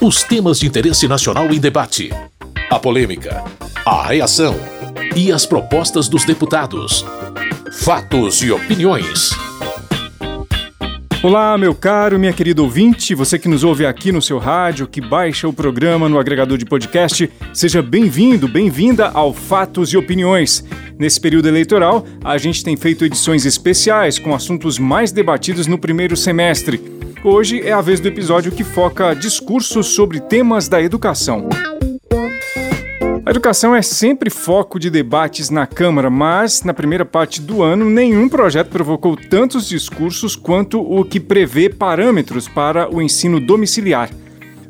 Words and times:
Os 0.00 0.22
temas 0.22 0.60
de 0.60 0.66
interesse 0.68 1.08
nacional 1.08 1.52
em 1.52 1.58
debate. 1.58 2.12
A 2.70 2.78
polêmica. 2.78 3.42
A 3.84 4.06
reação. 4.06 4.54
E 5.16 5.32
as 5.32 5.44
propostas 5.44 6.08
dos 6.08 6.24
deputados. 6.24 7.04
Fatos 7.72 8.40
e 8.40 8.52
opiniões. 8.52 9.32
Olá, 11.20 11.58
meu 11.58 11.74
caro, 11.74 12.16
minha 12.16 12.32
querida 12.32 12.62
ouvinte, 12.62 13.12
você 13.12 13.40
que 13.40 13.48
nos 13.48 13.64
ouve 13.64 13.84
aqui 13.84 14.12
no 14.12 14.22
seu 14.22 14.38
rádio, 14.38 14.86
que 14.86 15.00
baixa 15.00 15.48
o 15.48 15.52
programa 15.52 16.08
no 16.08 16.16
agregador 16.16 16.56
de 16.56 16.64
podcast, 16.64 17.28
seja 17.52 17.82
bem-vindo, 17.82 18.46
bem-vinda 18.46 19.08
ao 19.08 19.34
Fatos 19.34 19.92
e 19.92 19.96
Opiniões. 19.96 20.64
Nesse 20.96 21.20
período 21.20 21.48
eleitoral, 21.48 22.06
a 22.22 22.38
gente 22.38 22.62
tem 22.62 22.76
feito 22.76 23.04
edições 23.04 23.44
especiais 23.44 24.16
com 24.16 24.32
assuntos 24.32 24.78
mais 24.78 25.10
debatidos 25.10 25.66
no 25.66 25.76
primeiro 25.76 26.16
semestre. 26.16 26.80
Hoje 27.24 27.60
é 27.60 27.72
a 27.72 27.80
vez 27.80 27.98
do 27.98 28.06
episódio 28.06 28.52
que 28.52 28.62
foca 28.62 29.12
discursos 29.12 29.88
sobre 29.88 30.20
temas 30.20 30.68
da 30.68 30.80
educação. 30.80 31.48
A 33.26 33.30
educação 33.30 33.74
é 33.74 33.82
sempre 33.82 34.30
foco 34.30 34.78
de 34.78 34.88
debates 34.88 35.50
na 35.50 35.66
Câmara, 35.66 36.08
mas 36.08 36.62
na 36.62 36.72
primeira 36.72 37.04
parte 37.04 37.40
do 37.42 37.62
ano 37.62 37.84
nenhum 37.90 38.28
projeto 38.28 38.68
provocou 38.68 39.16
tantos 39.16 39.68
discursos 39.68 40.36
quanto 40.36 40.80
o 40.80 41.04
que 41.04 41.18
prevê 41.18 41.68
parâmetros 41.68 42.46
para 42.46 42.88
o 42.88 43.02
ensino 43.02 43.40
domiciliar. 43.40 44.10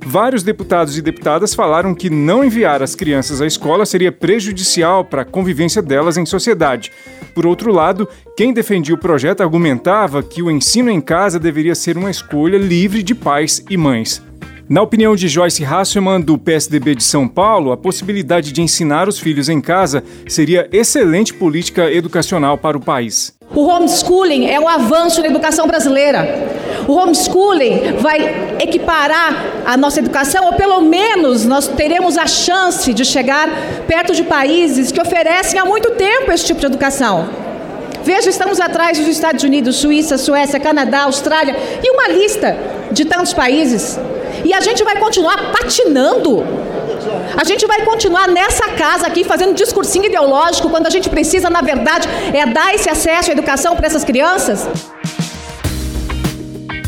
Vários 0.04 0.42
deputados 0.42 0.96
e 0.96 1.02
deputadas 1.02 1.54
falaram 1.54 1.94
que 1.94 2.08
não 2.08 2.44
enviar 2.44 2.82
as 2.82 2.94
crianças 2.94 3.40
à 3.40 3.46
escola 3.46 3.84
seria 3.84 4.12
prejudicial 4.12 5.04
para 5.04 5.22
a 5.22 5.24
convivência 5.24 5.82
delas 5.82 6.16
em 6.16 6.24
sociedade. 6.24 6.90
Por 7.34 7.46
outro 7.46 7.72
lado, 7.72 8.08
quem 8.36 8.52
defendia 8.52 8.94
o 8.94 8.98
projeto 8.98 9.42
argumentava 9.42 10.22
que 10.22 10.42
o 10.42 10.50
ensino 10.50 10.90
em 10.90 11.00
casa 11.00 11.38
deveria 11.38 11.74
ser 11.74 11.96
uma 11.96 12.10
escolha 12.10 12.56
livre 12.56 13.02
de 13.02 13.14
pais 13.14 13.62
e 13.68 13.76
mães. 13.76 14.22
Na 14.68 14.82
opinião 14.82 15.16
de 15.16 15.28
Joyce 15.28 15.64
Hasselman, 15.64 16.20
do 16.20 16.36
PSDB 16.36 16.94
de 16.94 17.02
São 17.02 17.26
Paulo, 17.26 17.72
a 17.72 17.76
possibilidade 17.76 18.52
de 18.52 18.60
ensinar 18.60 19.08
os 19.08 19.18
filhos 19.18 19.48
em 19.48 19.62
casa 19.62 20.04
seria 20.26 20.68
excelente 20.70 21.32
política 21.32 21.90
educacional 21.90 22.58
para 22.58 22.76
o 22.76 22.80
país. 22.80 23.32
O 23.54 23.66
homeschooling 23.66 24.46
é 24.46 24.60
um 24.60 24.68
avanço 24.68 25.22
na 25.22 25.28
educação 25.28 25.66
brasileira. 25.66 26.67
O 26.88 26.94
homeschooling 26.94 27.98
vai 27.98 28.56
equiparar 28.58 29.44
a 29.66 29.76
nossa 29.76 29.98
educação, 29.98 30.46
ou 30.46 30.54
pelo 30.54 30.80
menos 30.80 31.44
nós 31.44 31.68
teremos 31.68 32.16
a 32.16 32.26
chance 32.26 32.94
de 32.94 33.04
chegar 33.04 33.46
perto 33.86 34.14
de 34.14 34.22
países 34.22 34.90
que 34.90 34.98
oferecem 34.98 35.60
há 35.60 35.66
muito 35.66 35.90
tempo 35.90 36.32
esse 36.32 36.46
tipo 36.46 36.60
de 36.60 36.64
educação. 36.64 37.28
Veja, 38.02 38.30
estamos 38.30 38.58
atrás 38.58 38.96
dos 38.96 39.06
Estados 39.06 39.44
Unidos, 39.44 39.76
Suíça, 39.76 40.16
Suécia, 40.16 40.58
Canadá, 40.58 41.02
Austrália 41.02 41.54
e 41.84 41.90
uma 41.90 42.08
lista 42.08 42.56
de 42.90 43.04
tantos 43.04 43.34
países. 43.34 44.00
E 44.42 44.54
a 44.54 44.60
gente 44.60 44.82
vai 44.82 44.96
continuar 44.96 45.52
patinando. 45.52 46.42
A 47.36 47.44
gente 47.44 47.66
vai 47.66 47.84
continuar 47.84 48.28
nessa 48.28 48.66
casa 48.70 49.06
aqui 49.06 49.24
fazendo 49.24 49.52
discursinho 49.52 50.06
ideológico 50.06 50.70
quando 50.70 50.86
a 50.86 50.90
gente 50.90 51.10
precisa, 51.10 51.50
na 51.50 51.60
verdade, 51.60 52.08
é 52.32 52.46
dar 52.46 52.74
esse 52.74 52.88
acesso 52.88 53.28
à 53.28 53.32
educação 53.32 53.76
para 53.76 53.86
essas 53.86 54.04
crianças. 54.04 54.66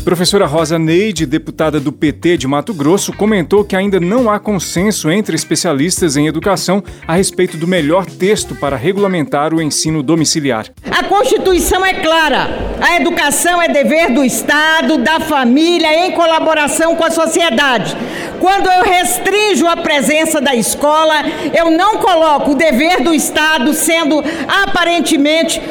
Professora 0.03 0.47
Rosa 0.47 0.79
Neide, 0.79 1.27
deputada 1.27 1.79
do 1.79 1.91
PT 1.91 2.37
de 2.37 2.47
Mato 2.47 2.73
Grosso, 2.73 3.13
comentou 3.13 3.63
que 3.63 3.75
ainda 3.75 3.99
não 3.99 4.31
há 4.31 4.39
consenso 4.39 5.11
entre 5.11 5.35
especialistas 5.35 6.17
em 6.17 6.25
educação 6.25 6.83
a 7.07 7.13
respeito 7.13 7.55
do 7.55 7.67
melhor 7.67 8.05
texto 8.05 8.55
para 8.55 8.75
regulamentar 8.75 9.53
o 9.53 9.61
ensino 9.61 10.01
domiciliar. 10.01 10.65
A 10.89 11.03
Constituição 11.03 11.85
é 11.85 11.93
clara. 11.93 12.49
A 12.81 12.97
educação 12.97 13.61
é 13.61 13.67
dever 13.67 14.11
do 14.11 14.23
Estado, 14.23 14.97
da 14.97 15.19
família, 15.19 16.07
em 16.07 16.11
colaboração 16.13 16.95
com 16.95 17.03
a 17.03 17.11
sociedade. 17.11 17.95
Quando 18.39 18.67
eu 18.71 18.83
restringo 18.83 19.67
a 19.67 19.77
presença 19.77 20.41
da 20.41 20.55
escola, 20.55 21.23
eu 21.53 21.69
não 21.69 21.99
coloco 21.99 22.51
o 22.51 22.55
dever 22.55 23.03
do 23.03 23.13
Estado 23.13 23.71
sendo 23.73 24.23
aparentemente 24.47 25.61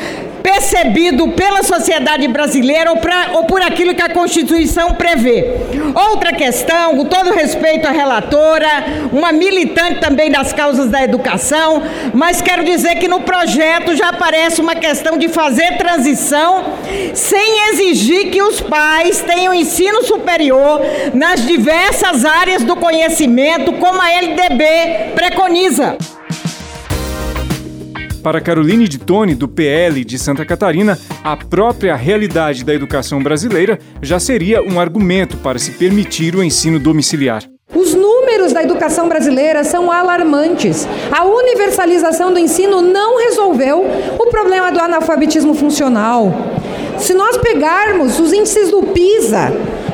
percebido 0.42 1.28
pela 1.28 1.62
sociedade 1.62 2.26
brasileira 2.28 2.90
ou, 2.90 2.96
pra, 2.98 3.30
ou 3.34 3.44
por 3.44 3.62
aquilo 3.62 3.94
que 3.94 4.02
a 4.02 4.08
Constituição 4.08 4.94
prevê. 4.94 5.54
Outra 6.10 6.32
questão, 6.32 6.96
com 6.96 7.04
todo 7.04 7.32
respeito 7.32 7.86
à 7.86 7.90
relatora, 7.90 8.68
uma 9.12 9.32
militante 9.32 10.00
também 10.00 10.30
das 10.30 10.52
causas 10.52 10.88
da 10.88 11.02
educação, 11.02 11.82
mas 12.12 12.40
quero 12.40 12.64
dizer 12.64 12.96
que 12.96 13.08
no 13.08 13.20
projeto 13.20 13.94
já 13.94 14.08
aparece 14.08 14.60
uma 14.60 14.74
questão 14.74 15.16
de 15.16 15.28
fazer 15.28 15.76
transição 15.76 16.64
sem 17.14 17.70
exigir 17.70 18.30
que 18.30 18.42
os 18.42 18.60
pais 18.60 19.20
tenham 19.20 19.54
ensino 19.54 20.02
superior 20.04 20.80
nas 21.14 21.44
diversas 21.46 22.24
áreas 22.24 22.62
do 22.62 22.76
conhecimento, 22.76 23.72
como 23.74 24.00
a 24.00 24.10
LDB 24.12 25.12
preconiza. 25.14 25.96
Para 28.22 28.40
Caroline 28.40 28.86
de 28.86 28.98
Tone, 28.98 29.34
do 29.34 29.48
PL 29.48 30.04
de 30.04 30.18
Santa 30.18 30.44
Catarina, 30.44 30.98
a 31.24 31.36
própria 31.36 31.96
realidade 31.96 32.62
da 32.62 32.74
educação 32.74 33.22
brasileira 33.22 33.78
já 34.02 34.20
seria 34.20 34.62
um 34.62 34.78
argumento 34.78 35.38
para 35.38 35.58
se 35.58 35.70
permitir 35.72 36.36
o 36.36 36.44
ensino 36.44 36.78
domiciliar. 36.78 37.42
Os 37.74 37.94
números 37.94 38.52
da 38.52 38.62
educação 38.62 39.08
brasileira 39.08 39.64
são 39.64 39.90
alarmantes. 39.90 40.86
A 41.10 41.24
universalização 41.24 42.30
do 42.30 42.38
ensino 42.38 42.82
não 42.82 43.18
resolveu 43.18 43.86
o 44.18 44.26
problema 44.26 44.70
do 44.70 44.80
analfabetismo 44.80 45.54
funcional. 45.54 46.30
Se 46.98 47.14
nós 47.14 47.38
pegarmos 47.38 48.20
os 48.20 48.34
índices 48.34 48.70
do 48.70 48.82
PISA, 48.82 49.50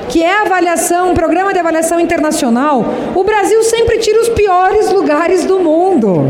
que 0.08 0.22
é 0.22 0.32
a 0.32 0.42
avaliação, 0.42 1.12
um 1.12 1.14
programa 1.14 1.52
de 1.52 1.60
avaliação 1.60 2.00
internacional, 2.00 2.84
o 3.14 3.22
Brasil 3.22 3.62
sempre 3.62 3.98
tira 3.98 4.20
os 4.20 4.28
piores 4.30 4.90
lugares 4.90 5.44
do 5.44 5.60
mundo. 5.60 6.24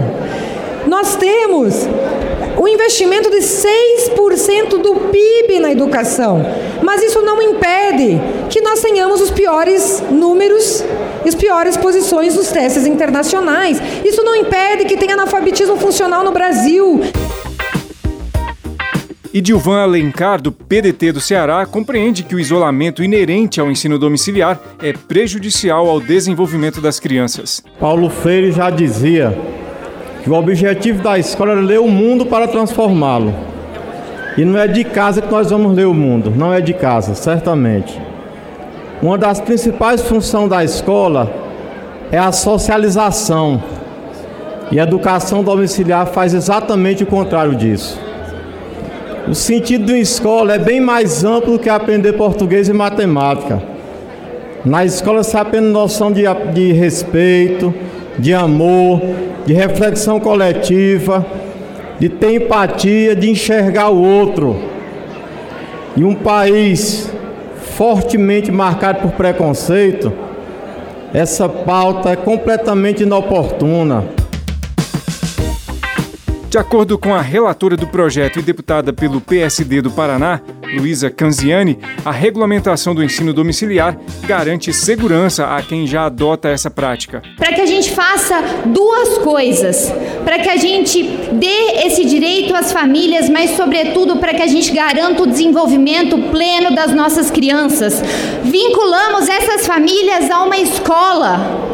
Nós 0.86 1.16
temos 1.16 1.86
o 2.56 2.68
investimento 2.68 3.28
de 3.28 3.38
6% 3.38 4.80
do 4.80 4.94
PIB 5.10 5.58
na 5.58 5.72
educação, 5.72 6.40
mas 6.80 7.02
isso 7.02 7.20
não 7.22 7.42
impede 7.42 8.20
que 8.48 8.60
nós 8.60 8.80
tenhamos 8.80 9.20
os 9.20 9.30
piores 9.30 10.02
números, 10.10 10.84
as 11.26 11.34
piores 11.34 11.76
posições 11.76 12.36
nos 12.36 12.52
testes 12.52 12.86
internacionais. 12.86 13.80
Isso 14.04 14.22
não 14.22 14.36
impede 14.36 14.84
que 14.84 14.96
tenha 14.96 15.14
analfabetismo 15.14 15.76
funcional 15.76 16.22
no 16.22 16.30
Brasil. 16.30 17.00
E 19.34 19.40
Dilvan 19.40 19.82
Alencar, 19.82 20.40
do 20.40 20.52
PDT 20.52 21.12
do 21.12 21.20
Ceará, 21.20 21.66
compreende 21.66 22.22
que 22.22 22.34
o 22.34 22.40
isolamento 22.40 23.02
inerente 23.02 23.60
ao 23.60 23.70
ensino 23.70 23.98
domiciliar 23.98 24.58
é 24.80 24.92
prejudicial 24.92 25.90
ao 25.90 26.00
desenvolvimento 26.00 26.80
das 26.80 26.98
crianças. 27.00 27.62
Paulo 27.78 28.08
Freire 28.08 28.52
já 28.52 28.70
dizia 28.70 29.36
o 30.30 30.34
objetivo 30.34 31.02
da 31.02 31.18
escola 31.18 31.52
era 31.52 31.60
ler 31.60 31.80
o 31.80 31.88
mundo 31.88 32.26
para 32.26 32.48
transformá-lo. 32.48 33.32
E 34.36 34.44
não 34.44 34.58
é 34.58 34.66
de 34.66 34.84
casa 34.84 35.22
que 35.22 35.30
nós 35.30 35.50
vamos 35.50 35.74
ler 35.74 35.86
o 35.86 35.94
mundo, 35.94 36.32
não 36.34 36.52
é 36.52 36.60
de 36.60 36.74
casa, 36.74 37.14
certamente. 37.14 38.00
Uma 39.00 39.16
das 39.16 39.40
principais 39.40 40.02
funções 40.02 40.50
da 40.50 40.64
escola 40.64 41.32
é 42.10 42.18
a 42.18 42.32
socialização. 42.32 43.62
E 44.70 44.80
a 44.80 44.82
educação 44.82 45.44
domiciliar 45.44 46.06
faz 46.08 46.34
exatamente 46.34 47.04
o 47.04 47.06
contrário 47.06 47.54
disso. 47.54 47.98
O 49.28 49.34
sentido 49.34 49.86
da 49.86 49.98
escola 49.98 50.54
é 50.54 50.58
bem 50.58 50.80
mais 50.80 51.24
amplo 51.24 51.58
que 51.58 51.68
aprender 51.68 52.12
português 52.14 52.68
e 52.68 52.72
matemática. 52.72 53.62
Na 54.64 54.84
escola 54.84 55.22
se 55.22 55.36
aprende 55.36 55.68
noção 55.68 56.10
de, 56.10 56.22
de 56.52 56.72
respeito, 56.72 57.72
de 58.18 58.34
amor, 58.34 59.00
de 59.46 59.52
reflexão 59.52 60.18
coletiva, 60.18 61.24
de 61.98 62.08
ter 62.08 62.34
empatia, 62.34 63.14
de 63.14 63.30
enxergar 63.30 63.90
o 63.90 64.02
outro. 64.02 64.56
E 65.96 66.04
um 66.04 66.14
país 66.14 67.10
fortemente 67.76 68.50
marcado 68.50 69.00
por 69.00 69.12
preconceito, 69.12 70.12
essa 71.14 71.48
pauta 71.48 72.10
é 72.10 72.16
completamente 72.16 73.04
inoportuna. 73.04 74.04
De 76.56 76.60
acordo 76.60 76.98
com 76.98 77.14
a 77.14 77.20
relatora 77.20 77.76
do 77.76 77.86
projeto 77.86 78.38
e 78.38 78.42
deputada 78.42 78.90
pelo 78.90 79.20
PSD 79.20 79.82
do 79.82 79.90
Paraná, 79.90 80.40
Luísa 80.74 81.10
Canziani, 81.10 81.78
a 82.02 82.10
regulamentação 82.10 82.94
do 82.94 83.04
ensino 83.04 83.34
domiciliar 83.34 83.98
garante 84.26 84.72
segurança 84.72 85.54
a 85.54 85.60
quem 85.60 85.86
já 85.86 86.06
adota 86.06 86.48
essa 86.48 86.70
prática. 86.70 87.20
Para 87.36 87.52
que 87.52 87.60
a 87.60 87.66
gente 87.66 87.90
faça 87.90 88.40
duas 88.64 89.18
coisas, 89.18 89.92
para 90.24 90.38
que 90.38 90.48
a 90.48 90.56
gente 90.56 91.02
dê 91.32 91.84
esse 91.84 92.06
direito 92.06 92.54
às 92.54 92.72
famílias, 92.72 93.28
mas 93.28 93.50
sobretudo 93.50 94.16
para 94.16 94.32
que 94.32 94.40
a 94.40 94.46
gente 94.46 94.72
garanta 94.72 95.24
o 95.24 95.26
desenvolvimento 95.26 96.16
pleno 96.30 96.74
das 96.74 96.90
nossas 96.90 97.30
crianças. 97.30 98.00
Vinculamos 98.42 99.28
essas 99.28 99.66
famílias 99.66 100.30
a 100.30 100.42
uma 100.42 100.56
escola 100.56 101.65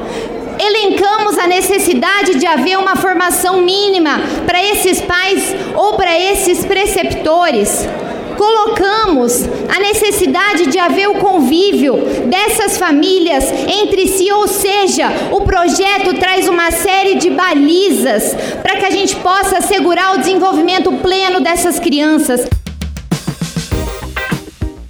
elencamos 0.62 1.38
a 1.38 1.46
necessidade 1.46 2.36
de 2.36 2.46
haver 2.46 2.78
uma 2.78 2.96
formação 2.96 3.60
mínima 3.62 4.20
para 4.46 4.62
esses 4.62 5.00
pais 5.00 5.54
ou 5.74 5.94
para 5.94 6.18
esses 6.18 6.64
preceptores. 6.64 7.88
colocamos 8.36 9.44
a 9.68 9.78
necessidade 9.78 10.66
de 10.66 10.78
haver 10.78 11.08
o 11.08 11.14
convívio 11.14 11.96
dessas 12.26 12.76
famílias 12.76 13.44
entre 13.68 14.08
si, 14.08 14.32
ou 14.32 14.48
seja, 14.48 15.08
o 15.30 15.42
projeto 15.42 16.14
traz 16.18 16.48
uma 16.48 16.70
série 16.70 17.16
de 17.16 17.30
balizas 17.30 18.34
para 18.62 18.76
que 18.76 18.86
a 18.86 18.90
gente 18.90 19.14
possa 19.16 19.58
assegurar 19.58 20.14
o 20.14 20.18
desenvolvimento 20.18 20.90
pleno 20.94 21.40
dessas 21.40 21.78
crianças. 21.78 22.61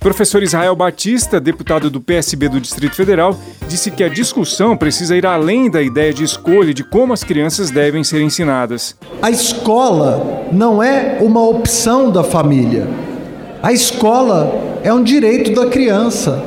Professor 0.03 0.43
Israel 0.43 0.75
Batista, 0.75 1.41
deputado 1.41 1.89
do 1.89 2.01
PSB 2.01 2.49
do 2.49 2.61
Distrito 2.61 2.97
Federal, 2.97 3.39
disse 3.69 3.89
que 3.89 4.03
a 4.03 4.09
discussão 4.09 4.77
precisa 4.77 5.17
ir 5.17 5.25
além 5.25 5.71
da 5.71 5.81
ideia 5.81 6.13
de 6.13 6.25
escolha 6.25 6.75
de 6.75 6.83
como 6.83 7.13
as 7.13 7.23
crianças 7.23 7.71
devem 7.71 8.03
ser 8.03 8.21
ensinadas. 8.21 8.97
A 9.23 9.31
escola 9.31 10.49
não 10.51 10.83
é 10.83 11.19
uma 11.21 11.47
opção 11.47 12.11
da 12.11 12.25
família. 12.25 12.89
A 13.63 13.73
escola 13.73 14.81
é 14.83 14.93
um 14.93 15.05
direito 15.05 15.55
da 15.55 15.69
criança. 15.69 16.43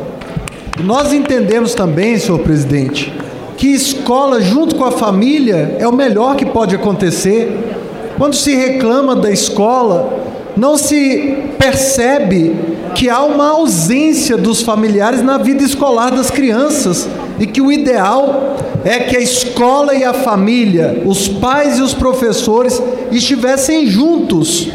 Nós 0.84 1.14
entendemos 1.14 1.74
também, 1.74 2.20
senhor 2.20 2.40
presidente, 2.40 3.14
que 3.56 3.68
escola 3.68 4.42
junto 4.42 4.76
com 4.76 4.84
a 4.84 4.92
família 4.92 5.78
é 5.80 5.88
o 5.88 5.94
melhor 5.94 6.36
que 6.36 6.46
pode 6.46 6.76
acontecer. 6.76 7.58
Quando 8.18 8.36
se 8.36 8.54
reclama 8.54 9.16
da 9.16 9.32
escola, 9.32 10.35
não 10.58 10.78
se 10.78 11.38
percebe 11.58 12.56
que 12.96 13.10
há 13.10 13.24
uma 13.24 13.50
ausência 13.50 14.38
dos 14.38 14.62
familiares 14.62 15.22
na 15.22 15.38
vida 15.38 15.64
escolar 15.64 16.12
das 16.12 16.32
crianças 16.32 17.10
e 17.40 17.46
que 17.46 17.62
o 17.62 17.72
ideal 17.72 18.56
é 18.86 19.00
que 19.00 19.18
a 19.18 19.20
escola 19.20 19.94
e 19.94 20.04
a 20.04 20.14
família, 20.14 21.02
os 21.06 21.28
pais 21.28 21.78
e 21.78 21.82
os 21.82 21.94
professores 21.94 22.82
estivessem 23.12 23.86
juntos. 23.88 24.70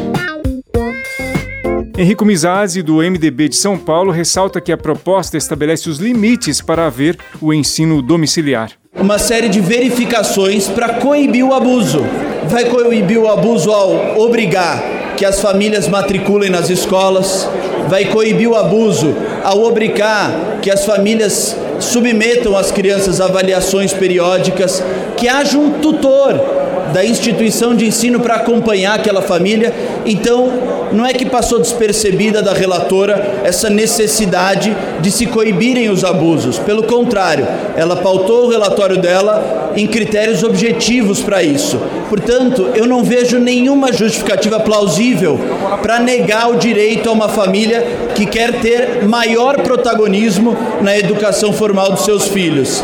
Henrico 1.97 2.25
Mizazzi, 2.25 2.81
do 2.81 2.97
MDB 2.97 3.49
de 3.49 3.55
São 3.55 3.77
Paulo, 3.77 4.11
ressalta 4.11 4.61
que 4.61 4.71
a 4.71 4.77
proposta 4.77 5.37
estabelece 5.37 5.89
os 5.89 5.97
limites 5.97 6.61
para 6.61 6.87
haver 6.87 7.17
o 7.39 7.53
ensino 7.53 8.01
domiciliar. 8.01 8.71
Uma 8.95 9.17
série 9.17 9.49
de 9.49 9.59
verificações 9.59 10.67
para 10.67 10.95
coibir 10.95 11.45
o 11.45 11.53
abuso. 11.53 12.01
Vai 12.47 12.65
coibir 12.65 13.19
o 13.19 13.27
abuso 13.27 13.71
ao 13.71 14.19
obrigar 14.19 15.00
que 15.21 15.25
as 15.25 15.39
famílias 15.39 15.87
matriculem 15.87 16.49
nas 16.49 16.71
escolas, 16.71 17.47
vai 17.87 18.05
coibir 18.05 18.49
o 18.49 18.55
abuso 18.55 19.15
ao 19.43 19.61
obrigar 19.61 20.57
que 20.63 20.71
as 20.71 20.83
famílias 20.83 21.55
submetam 21.79 22.57
as 22.57 22.71
crianças 22.71 23.21
a 23.21 23.25
avaliações 23.25 23.93
periódicas, 23.93 24.83
que 25.15 25.27
haja 25.29 25.59
um 25.59 25.73
tutor 25.73 26.60
da 26.93 27.03
instituição 27.05 27.75
de 27.75 27.85
ensino 27.85 28.19
para 28.19 28.35
acompanhar 28.35 28.95
aquela 28.95 29.21
família. 29.21 29.73
Então, 30.05 30.51
não 30.91 31.05
é 31.05 31.13
que 31.13 31.25
passou 31.25 31.59
despercebida 31.59 32.41
da 32.41 32.53
relatora 32.53 33.41
essa 33.43 33.69
necessidade 33.69 34.75
de 34.99 35.11
se 35.11 35.25
coibirem 35.25 35.89
os 35.89 36.03
abusos. 36.03 36.59
Pelo 36.59 36.83
contrário, 36.83 37.47
ela 37.75 37.95
pautou 37.97 38.45
o 38.45 38.49
relatório 38.49 38.97
dela 38.97 39.71
em 39.75 39.87
critérios 39.87 40.43
objetivos 40.43 41.21
para 41.21 41.41
isso. 41.41 41.79
Portanto, 42.09 42.69
eu 42.75 42.85
não 42.85 43.03
vejo 43.03 43.39
nenhuma 43.39 43.93
justificativa 43.93 44.59
plausível 44.59 45.39
para 45.81 45.99
negar 45.99 46.49
o 46.49 46.55
direito 46.55 47.09
a 47.09 47.13
uma 47.13 47.29
família 47.29 47.85
que 48.15 48.25
quer 48.25 48.59
ter 48.59 49.05
maior 49.05 49.61
protagonismo 49.61 50.55
na 50.81 50.97
educação 50.97 51.53
formal 51.53 51.91
dos 51.91 52.03
seus 52.03 52.27
filhos. 52.27 52.83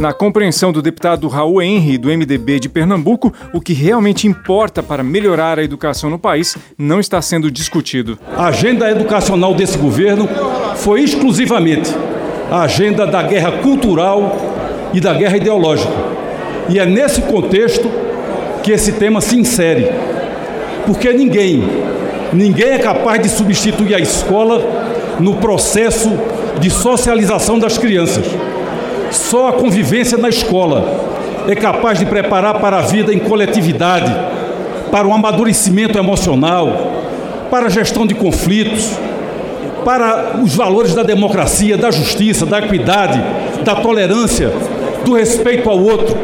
Na 0.00 0.14
compreensão 0.14 0.72
do 0.72 0.80
deputado 0.80 1.28
Raul 1.28 1.60
Henry, 1.60 1.98
do 1.98 2.08
MDB 2.08 2.58
de 2.58 2.70
Pernambuco, 2.70 3.34
o 3.52 3.60
que 3.60 3.74
realmente 3.74 4.26
importa 4.26 4.82
para 4.82 5.02
melhorar 5.02 5.58
a 5.58 5.62
educação 5.62 6.08
no 6.08 6.18
país 6.18 6.56
não 6.78 7.00
está 7.00 7.20
sendo 7.20 7.50
discutido. 7.50 8.18
A 8.34 8.46
agenda 8.46 8.90
educacional 8.90 9.52
desse 9.52 9.76
governo 9.76 10.26
foi 10.76 11.02
exclusivamente 11.02 11.94
a 12.50 12.62
agenda 12.62 13.06
da 13.06 13.22
guerra 13.22 13.58
cultural 13.58 14.38
e 14.94 15.00
da 15.00 15.12
guerra 15.12 15.36
ideológica. 15.36 15.92
E 16.70 16.78
é 16.78 16.86
nesse 16.86 17.20
contexto 17.20 17.86
que 18.62 18.72
esse 18.72 18.92
tema 18.92 19.20
se 19.20 19.36
insere. 19.36 19.86
Porque 20.86 21.12
ninguém, 21.12 21.62
ninguém 22.32 22.70
é 22.70 22.78
capaz 22.78 23.22
de 23.22 23.28
substituir 23.28 23.94
a 23.94 24.00
escola 24.00 24.62
no 25.20 25.36
processo 25.36 26.08
de 26.58 26.70
socialização 26.70 27.58
das 27.58 27.76
crianças. 27.76 28.24
Só 29.10 29.48
a 29.48 29.52
convivência 29.52 30.16
na 30.16 30.28
escola 30.28 31.10
é 31.48 31.54
capaz 31.54 31.98
de 31.98 32.06
preparar 32.06 32.60
para 32.60 32.78
a 32.78 32.82
vida 32.82 33.12
em 33.12 33.18
coletividade, 33.18 34.12
para 34.90 35.06
o 35.06 35.12
amadurecimento 35.12 35.98
emocional, 35.98 37.02
para 37.50 37.66
a 37.66 37.70
gestão 37.70 38.06
de 38.06 38.14
conflitos, 38.14 38.96
para 39.84 40.40
os 40.42 40.54
valores 40.54 40.94
da 40.94 41.02
democracia, 41.02 41.76
da 41.76 41.90
justiça, 41.90 42.46
da 42.46 42.58
equidade, 42.58 43.20
da 43.64 43.74
tolerância, 43.76 44.52
do 45.04 45.14
respeito 45.14 45.68
ao 45.68 45.78
outro. 45.78 46.16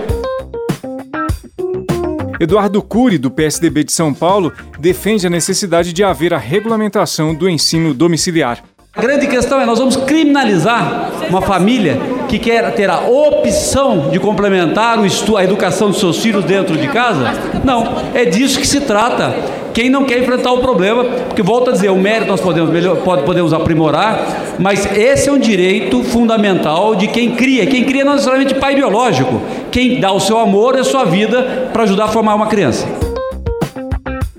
Eduardo 2.39 2.83
Cury, 2.83 3.17
do 3.17 3.31
PSDB 3.31 3.85
de 3.85 3.93
São 3.93 4.13
Paulo, 4.13 4.53
defende 4.79 5.27
a 5.27 5.31
necessidade 5.31 5.93
de 5.93 6.05
haver 6.05 6.35
a 6.35 6.39
regulamentação 6.39 7.35
do 7.35 7.49
ensino 7.49 7.95
domiciliar. 7.95 8.63
A 8.95 9.01
grande 9.01 9.27
questão 9.27 9.61
é 9.61 9.67
nós 9.67 9.79
vamos 9.79 9.97
criminalizar 9.97 11.11
uma 11.29 11.41
família 11.41 11.99
que 12.27 12.39
quer 12.39 12.73
ter 12.75 12.91
a 12.91 13.01
opção 13.01 14.09
de 14.11 14.19
complementar 14.19 14.99
a 14.99 15.45
educação 15.45 15.89
dos 15.91 15.99
seus 15.99 16.19
filhos 16.19 16.45
dentro 16.45 16.77
de 16.77 16.89
casa? 16.89 17.33
Não, 17.65 17.95
é 18.15 18.25
disso 18.25 18.59
que 18.59 18.67
se 18.67 18.81
trata. 18.81 19.35
Quem 19.73 19.91
não 19.91 20.05
quer 20.05 20.19
enfrentar 20.19 20.53
o 20.53 20.59
problema, 20.59 21.05
porque 21.05 21.43
volta 21.43 21.71
a 21.71 21.73
dizer, 21.75 21.91
o 21.91 21.97
mérito 21.97 22.31
nós 22.31 22.41
podemos, 22.41 22.71
melhor, 22.71 22.97
podemos 22.97 23.53
aprimorar, 23.53 24.55
mas 24.59 24.87
esse 24.97 25.29
é 25.29 25.33
um 25.33 25.39
direito 25.39 26.03
fundamental 26.03 26.95
de 26.95 27.09
quem 27.09 27.33
cria. 27.33 27.67
Quem 27.67 27.85
cria 27.85 28.03
não 28.03 28.13
é 28.13 28.15
necessariamente 28.15 28.55
pai 28.55 28.75
biológico, 28.75 29.41
quem 29.71 30.01
dá 30.01 30.11
o 30.13 30.21
seu 30.21 30.39
amor 30.39 30.77
e 30.77 30.81
a 30.81 30.85
sua 30.85 31.05
vida 31.05 31.69
para 31.75 31.83
ajudar 31.83 32.07
a 32.07 32.09
formar 32.09 32.35
uma 32.35 32.47
criança. 32.47 33.06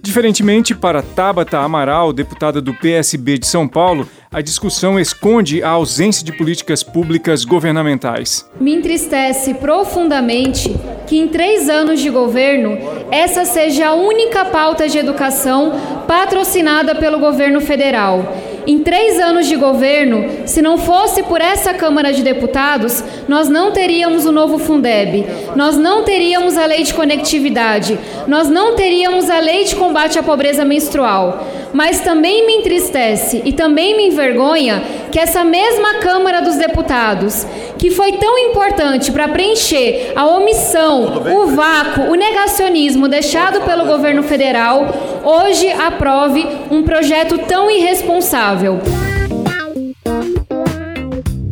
Diferentemente 0.08 0.74
para 0.74 1.02
Tabata 1.02 1.58
Amaral, 1.58 2.14
deputada 2.14 2.62
do 2.62 2.74
PSB 2.74 3.40
de 3.40 3.46
São 3.46 3.68
Paulo, 3.68 4.08
a 4.32 4.40
discussão 4.40 4.98
esconde 4.98 5.62
a 5.62 5.72
ausência 5.72 6.24
de 6.24 6.32
políticas 6.32 6.82
públicas 6.82 7.44
governamentais. 7.44 8.50
Me 8.58 8.74
entristece 8.74 9.56
profundamente 9.56 10.74
que 11.06 11.18
em 11.18 11.28
três 11.28 11.68
anos 11.68 12.00
de 12.00 12.10
governo 12.10 12.78
essa 13.12 13.44
seja 13.44 13.88
a 13.88 13.96
única 13.96 14.46
pauta 14.46 14.88
de 14.88 14.98
educação 14.98 15.74
patrocinada 16.08 16.96
pelo 16.96 17.20
governo 17.20 17.60
federal 17.60 18.34
em 18.68 18.80
três 18.80 19.18
anos 19.18 19.48
de 19.48 19.56
governo, 19.56 20.46
se 20.46 20.62
não 20.62 20.78
fosse 20.78 21.24
por 21.24 21.40
essa 21.40 21.74
Câmara 21.74 22.12
de 22.12 22.22
Deputados, 22.22 23.02
nós 23.26 23.48
não 23.48 23.72
teríamos 23.72 24.26
o 24.26 24.32
novo 24.32 24.60
Fundeb, 24.60 25.26
nós 25.56 25.78
não 25.78 26.04
teríamos 26.04 26.58
a 26.58 26.66
lei 26.66 26.84
de 26.84 26.94
conectividade, 26.94 27.98
nós 28.28 28.50
não 28.50 28.76
teríamos 28.76 29.30
a 29.30 29.40
lei 29.40 29.64
de 29.64 29.74
combate 29.74 30.20
à 30.20 30.24
pobreza 30.24 30.66
menstrual. 30.66 31.48
Mas 31.74 32.00
também 32.00 32.46
me 32.46 32.56
entristece 32.56 33.42
e 33.46 33.52
também 33.52 33.96
me 33.96 34.08
envergonha 34.08 34.82
que 35.12 35.20
essa 35.20 35.44
mesma 35.44 35.96
Câmara 35.96 36.42
dos 36.42 36.56
Deputados, 36.56 37.46
que 37.78 37.92
foi 37.92 38.14
tão 38.14 38.38
importante 38.38 39.12
para 39.12 39.28
preencher 39.28 40.14
a 40.16 40.26
omissão, 40.26 41.24
o 41.36 41.48
vácuo, 41.48 42.12
o 42.12 42.16
negacionismo 42.16 43.08
deixado 43.08 43.62
pelo 43.62 43.86
governo 43.86 44.24
federal, 44.24 44.88
hoje 45.24 45.70
aprove 45.72 46.48
um 46.72 46.84
projeto 46.84 47.38
tão 47.40 47.70
irresponsável. 47.70 48.57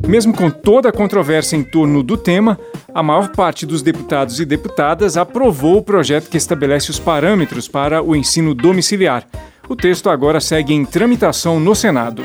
Mesmo 0.07 0.33
com 0.33 0.49
toda 0.51 0.89
a 0.89 0.91
controvérsia 0.91 1.57
em 1.57 1.63
torno 1.63 2.03
do 2.03 2.15
tema, 2.15 2.59
a 2.93 3.01
maior 3.01 3.29
parte 3.29 3.65
dos 3.65 3.81
deputados 3.81 4.39
e 4.39 4.45
deputadas 4.45 5.17
aprovou 5.17 5.77
o 5.77 5.81
projeto 5.81 6.29
que 6.29 6.37
estabelece 6.37 6.91
os 6.91 6.99
parâmetros 6.99 7.67
para 7.67 8.01
o 8.01 8.15
ensino 8.15 8.53
domiciliar. 8.53 9.27
O 9.67 9.75
texto 9.75 10.09
agora 10.09 10.39
segue 10.39 10.73
em 10.73 10.85
tramitação 10.85 11.59
no 11.59 11.75
Senado. 11.75 12.23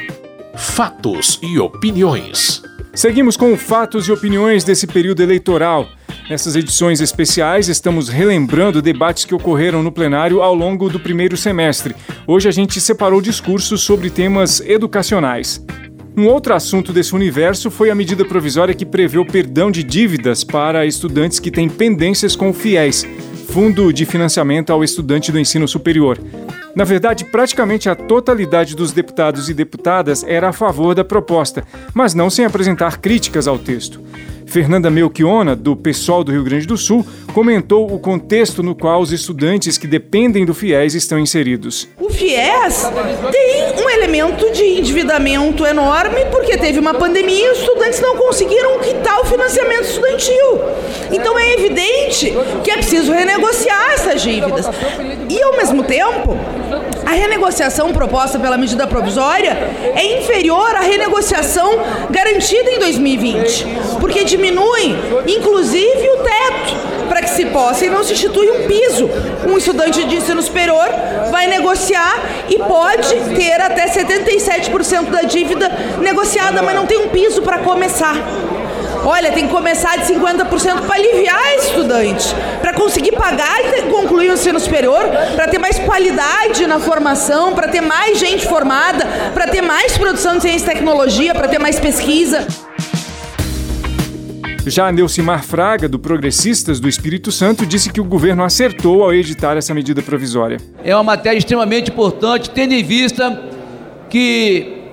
Fatos 0.54 1.38
e 1.42 1.58
opiniões. 1.58 2.62
Seguimos 2.94 3.36
com 3.36 3.56
fatos 3.56 4.08
e 4.08 4.12
opiniões 4.12 4.62
desse 4.62 4.86
período 4.86 5.22
eleitoral. 5.22 5.88
Nessas 6.30 6.54
edições 6.54 7.00
especiais, 7.00 7.68
estamos 7.68 8.08
relembrando 8.08 8.80
debates 8.80 9.24
que 9.24 9.34
ocorreram 9.34 9.82
no 9.82 9.90
plenário 9.90 10.40
ao 10.42 10.54
longo 10.54 10.88
do 10.88 11.00
primeiro 11.00 11.36
semestre. 11.36 11.92
Hoje 12.24 12.48
a 12.48 12.52
gente 12.52 12.80
separou 12.80 13.20
discursos 13.20 13.80
sobre 13.80 14.10
temas 14.10 14.60
educacionais. 14.60 15.60
Um 16.16 16.28
outro 16.28 16.54
assunto 16.54 16.92
desse 16.92 17.16
universo 17.16 17.68
foi 17.68 17.90
a 17.90 17.96
medida 17.96 18.24
provisória 18.24 18.76
que 18.76 18.86
prevê 18.86 19.18
o 19.18 19.26
perdão 19.26 19.72
de 19.72 19.82
dívidas 19.82 20.44
para 20.44 20.86
estudantes 20.86 21.40
que 21.40 21.50
têm 21.50 21.68
pendências 21.68 22.36
com 22.36 22.50
o 22.50 22.54
FIES, 22.54 23.04
Fundo 23.48 23.92
de 23.92 24.06
Financiamento 24.06 24.72
ao 24.72 24.84
Estudante 24.84 25.32
do 25.32 25.38
Ensino 25.40 25.66
Superior. 25.66 26.16
Na 26.76 26.84
verdade, 26.84 27.24
praticamente 27.24 27.88
a 27.88 27.96
totalidade 27.96 28.76
dos 28.76 28.92
deputados 28.92 29.48
e 29.48 29.54
deputadas 29.54 30.22
era 30.22 30.50
a 30.50 30.52
favor 30.52 30.94
da 30.94 31.04
proposta, 31.04 31.64
mas 31.92 32.14
não 32.14 32.30
sem 32.30 32.44
apresentar 32.44 32.98
críticas 32.98 33.48
ao 33.48 33.58
texto. 33.58 34.00
Fernanda 34.50 34.90
Melchiona, 34.90 35.54
do 35.54 35.76
PSOL 35.76 36.24
do 36.24 36.32
Rio 36.32 36.42
Grande 36.42 36.66
do 36.66 36.76
Sul, 36.76 37.06
comentou 37.32 37.92
o 37.94 38.00
contexto 38.00 38.64
no 38.64 38.74
qual 38.74 39.00
os 39.00 39.12
estudantes 39.12 39.78
que 39.78 39.86
dependem 39.86 40.44
do 40.44 40.52
FIES 40.52 40.94
estão 40.94 41.20
inseridos. 41.20 41.88
O 42.00 42.10
FIES 42.10 42.84
tem 43.30 43.84
um 43.84 43.88
elemento 43.88 44.50
de 44.50 44.64
endividamento 44.64 45.64
enorme 45.64 46.24
porque 46.32 46.58
teve 46.58 46.80
uma 46.80 46.92
pandemia 46.92 47.46
e 47.46 47.50
os 47.52 47.58
estudantes 47.60 48.00
não 48.00 48.16
conseguiram 48.16 48.80
quitar 48.80 49.20
o 49.20 49.24
financiamento 49.24 49.84
estudantil. 49.84 50.60
Então 51.12 51.38
é 51.38 51.54
evidente 51.54 52.32
que 52.64 52.72
é 52.72 52.74
preciso 52.74 53.12
renegociar 53.12 53.92
essas 53.92 54.20
dívidas. 54.20 54.66
E 55.28 55.40
ao 55.42 55.56
mesmo 55.56 55.84
tempo, 55.84 56.36
a 57.10 57.12
renegociação 57.12 57.92
proposta 57.92 58.38
pela 58.38 58.56
medida 58.56 58.86
provisória 58.86 59.50
é 59.96 60.20
inferior 60.20 60.76
à 60.76 60.80
renegociação 60.80 61.80
garantida 62.08 62.70
em 62.70 62.78
2020, 62.78 63.66
porque 63.98 64.22
diminui, 64.22 64.94
inclusive, 65.26 66.08
o 66.08 66.16
teto 66.18 67.08
para 67.08 67.22
que 67.22 67.30
se 67.30 67.46
possa 67.46 67.84
e 67.84 67.90
não 67.90 68.04
se 68.04 68.12
institui 68.12 68.48
um 68.48 68.68
piso. 68.68 69.10
Um 69.44 69.58
estudante 69.58 70.04
de 70.04 70.14
ensino 70.14 70.40
superior 70.40 70.88
vai 71.32 71.48
negociar 71.48 72.14
e 72.48 72.56
pode 72.58 73.12
ter 73.34 73.60
até 73.60 73.88
77% 73.88 75.10
da 75.10 75.22
dívida 75.22 75.68
negociada, 76.00 76.62
mas 76.62 76.76
não 76.76 76.86
tem 76.86 76.98
um 76.98 77.08
piso 77.08 77.42
para 77.42 77.58
começar. 77.58 78.14
Olha, 79.04 79.32
tem 79.32 79.46
que 79.46 79.52
começar 79.52 79.96
de 79.96 80.12
50% 80.12 80.82
para 80.82 80.94
aliviar 80.94 81.54
esse 81.54 81.68
estudante, 81.68 82.34
conseguir 82.80 83.12
pagar 83.12 83.60
e 83.60 83.82
concluir 83.90 84.30
o 84.30 84.32
ensino 84.32 84.58
superior, 84.58 85.02
para 85.36 85.46
ter 85.48 85.58
mais 85.58 85.78
qualidade 85.78 86.66
na 86.66 86.80
formação, 86.80 87.52
para 87.54 87.68
ter 87.68 87.82
mais 87.82 88.18
gente 88.18 88.46
formada, 88.46 89.06
para 89.34 89.46
ter 89.48 89.60
mais 89.60 89.98
produção 89.98 90.36
de 90.36 90.42
ciência 90.42 90.64
e 90.64 90.74
tecnologia, 90.74 91.34
para 91.34 91.46
ter 91.46 91.58
mais 91.58 91.78
pesquisa. 91.78 92.46
Já 94.66 94.90
Neucimar 94.90 95.42
Fraga, 95.42 95.88
do 95.88 95.98
Progressistas 95.98 96.80
do 96.80 96.88
Espírito 96.88 97.30
Santo, 97.30 97.66
disse 97.66 97.90
que 97.90 98.00
o 98.00 98.04
governo 98.04 98.42
acertou 98.42 99.02
ao 99.02 99.12
editar 99.12 99.56
essa 99.58 99.74
medida 99.74 100.00
provisória. 100.00 100.56
É 100.82 100.94
uma 100.94 101.04
matéria 101.04 101.36
extremamente 101.36 101.90
importante, 101.90 102.48
tendo 102.48 102.72
em 102.72 102.82
vista 102.82 103.42
que 104.08 104.84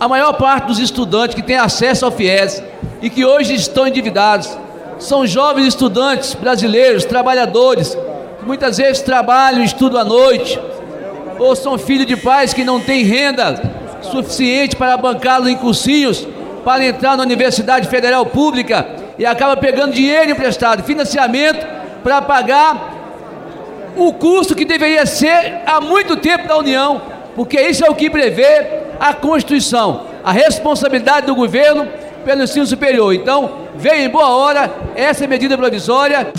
a 0.00 0.08
maior 0.08 0.32
parte 0.34 0.66
dos 0.66 0.78
estudantes 0.78 1.34
que 1.34 1.42
têm 1.42 1.56
acesso 1.56 2.06
ao 2.06 2.12
FIES 2.12 2.62
e 3.02 3.10
que 3.10 3.24
hoje 3.24 3.54
estão 3.54 3.86
endividados 3.86 4.63
são 4.98 5.26
jovens 5.26 5.68
estudantes 5.68 6.34
brasileiros, 6.34 7.04
trabalhadores, 7.04 7.96
que 8.38 8.46
muitas 8.46 8.76
vezes 8.76 9.02
trabalham 9.02 9.62
e 9.62 9.64
estudam 9.64 10.00
à 10.00 10.04
noite, 10.04 10.58
ou 11.38 11.54
são 11.56 11.76
filhos 11.78 12.06
de 12.06 12.16
pais 12.16 12.52
que 12.52 12.64
não 12.64 12.80
têm 12.80 13.02
renda 13.04 13.60
suficiente 14.02 14.76
para 14.76 14.96
bancá-los 14.96 15.48
em 15.48 15.56
cursinhos 15.56 16.26
para 16.64 16.84
entrar 16.84 17.16
na 17.16 17.22
Universidade 17.22 17.88
Federal 17.88 18.24
Pública 18.26 18.86
e 19.18 19.26
acaba 19.26 19.56
pegando 19.56 19.92
dinheiro 19.92 20.30
emprestado, 20.30 20.82
financiamento, 20.82 21.66
para 22.02 22.22
pagar 22.22 22.94
o 23.96 24.12
custo 24.12 24.54
que 24.54 24.64
deveria 24.64 25.06
ser 25.06 25.62
há 25.66 25.80
muito 25.80 26.16
tempo 26.16 26.48
da 26.48 26.56
União, 26.56 27.00
porque 27.34 27.60
isso 27.60 27.84
é 27.84 27.90
o 27.90 27.94
que 27.94 28.10
prevê 28.10 28.66
a 28.98 29.12
Constituição, 29.12 30.06
a 30.22 30.32
responsabilidade 30.32 31.26
do 31.26 31.34
governo 31.34 31.88
pelo 32.24 32.42
ensino 32.42 32.66
superior. 32.66 33.14
Então, 33.14 33.68
veio 33.76 34.06
em 34.06 34.08
boa 34.08 34.30
hora 34.30 34.72
essa 34.96 35.26
medida 35.26 35.56
provisória. 35.56 36.32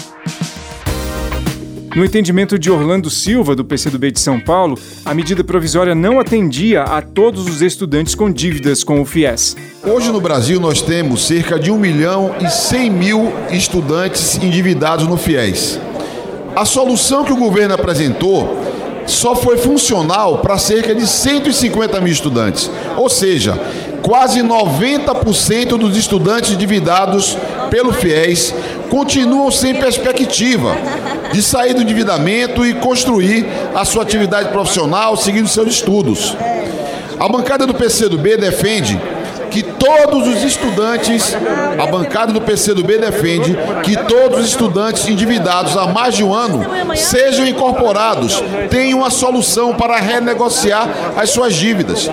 No 1.95 2.03
entendimento 2.03 2.59
de 2.59 2.69
Orlando 2.69 3.09
Silva, 3.09 3.55
do 3.55 3.63
PCdoB 3.63 4.11
de 4.11 4.19
São 4.19 4.37
Paulo, 4.37 4.77
a 5.05 5.13
medida 5.13 5.45
provisória 5.45 5.95
não 5.95 6.19
atendia 6.19 6.83
a 6.83 7.01
todos 7.01 7.47
os 7.47 7.61
estudantes 7.61 8.13
com 8.13 8.29
dívidas 8.29 8.83
com 8.83 8.99
o 8.99 9.05
FIES. 9.05 9.55
Hoje 9.81 10.11
no 10.11 10.19
Brasil 10.19 10.59
nós 10.59 10.81
temos 10.81 11.25
cerca 11.25 11.57
de 11.57 11.71
1 11.71 11.77
milhão 11.77 12.35
e 12.41 12.49
100 12.49 12.89
mil 12.89 13.31
estudantes 13.49 14.35
endividados 14.43 15.07
no 15.07 15.15
FIES. 15.15 15.79
A 16.53 16.65
solução 16.65 17.23
que 17.23 17.31
o 17.31 17.37
governo 17.37 17.75
apresentou 17.75 18.59
só 19.05 19.35
foi 19.35 19.57
funcional 19.57 20.39
para 20.39 20.57
cerca 20.57 20.93
de 20.93 21.07
150 21.07 22.01
mil 22.01 22.11
estudantes. 22.11 22.69
Ou 22.97 23.09
seja, 23.09 23.57
quase 24.05 24.41
90% 24.41 25.79
dos 25.79 25.97
estudantes 25.97 26.51
endividados 26.51 27.35
pelo 27.71 27.91
FIES 27.91 28.53
continuam 28.87 29.49
sem 29.49 29.73
perspectiva 29.73 30.77
de 31.33 31.41
sair 31.41 31.73
do 31.73 31.81
endividamento 31.81 32.63
e 32.63 32.75
construir 32.75 33.47
a 33.73 33.83
sua 33.83 34.03
atividade 34.03 34.49
profissional 34.49 35.17
seguindo 35.17 35.47
seus 35.47 35.69
estudos. 35.69 36.37
A 37.19 37.27
bancada 37.27 37.65
do 37.65 37.73
PCdoB 37.73 38.37
defende 38.37 39.01
que 39.49 39.63
todos 39.63 40.27
os 40.27 40.43
estudantes, 40.43 41.35
a 41.81 41.87
bancada 41.87 42.31
do 42.31 42.41
PCdoB 42.41 42.99
defende 42.99 43.57
que 43.83 43.97
todos 43.97 44.39
os 44.41 44.49
estudantes 44.49 45.07
endividados 45.07 45.75
há 45.75 45.87
mais 45.87 46.13
de 46.13 46.23
um 46.23 46.31
ano 46.31 46.63
sejam 46.95 47.47
incorporados, 47.47 48.43
tenham 48.69 48.99
uma 48.99 49.09
solução 49.09 49.73
para 49.73 49.97
renegociar 49.97 50.87
as 51.17 51.31
suas 51.31 51.55
dívidas. 51.55 52.07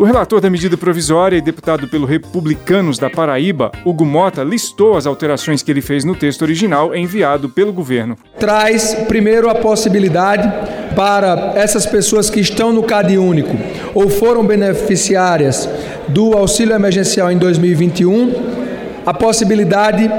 O 0.00 0.04
relator 0.04 0.40
da 0.40 0.48
medida 0.48 0.78
provisória 0.78 1.36
e 1.36 1.42
deputado 1.42 1.86
pelo 1.86 2.06
Republicanos 2.06 2.98
da 2.98 3.10
Paraíba, 3.10 3.70
Hugo 3.84 4.06
Mota, 4.06 4.42
listou 4.42 4.96
as 4.96 5.04
alterações 5.04 5.62
que 5.62 5.70
ele 5.70 5.82
fez 5.82 6.06
no 6.06 6.16
texto 6.16 6.40
original 6.40 6.96
enviado 6.96 7.50
pelo 7.50 7.70
governo. 7.70 8.16
Traz, 8.38 8.94
primeiro, 9.06 9.50
a 9.50 9.56
possibilidade 9.56 10.50
para 10.96 11.52
essas 11.54 11.84
pessoas 11.84 12.30
que 12.30 12.40
estão 12.40 12.72
no 12.72 12.82
CAD 12.82 13.18
único 13.18 13.54
ou 13.92 14.08
foram 14.08 14.42
beneficiárias 14.42 15.68
do 16.08 16.32
auxílio 16.32 16.74
emergencial 16.74 17.30
em 17.30 17.36
2021, 17.36 19.02
a 19.04 19.12
possibilidade 19.12 20.10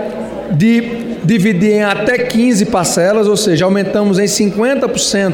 de 0.52 1.18
dividir 1.24 1.78
em 1.78 1.84
até 1.84 2.20
15 2.20 2.68
parcelas, 2.68 3.28
ou 3.28 3.36
seja, 3.36 3.66
aumentamos 3.66 4.20
em 4.20 4.26
50% 4.26 5.34